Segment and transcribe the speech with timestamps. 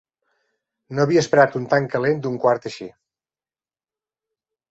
[0.99, 2.89] No havia esperat un tan calent d'un quart així.